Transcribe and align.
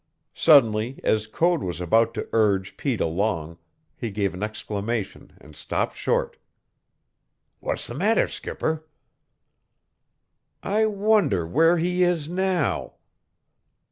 Suddenly, 0.33 0.99
as 1.03 1.27
Code 1.27 1.61
was 1.61 1.79
about 1.79 2.15
to 2.15 2.27
urge 2.33 2.75
Pete 2.75 2.99
along, 3.01 3.59
he 3.95 4.09
gave 4.09 4.33
an 4.33 4.41
exclamation 4.41 5.37
and 5.39 5.55
stopped 5.55 5.95
short. 5.95 6.37
"What's 7.59 7.85
the 7.85 7.93
matter, 7.93 8.25
skipper?" 8.25 8.83
"I 10.63 10.87
wonder 10.87 11.45
where 11.45 11.77
he 11.77 12.01
is 12.01 12.27
now?" 12.27 12.93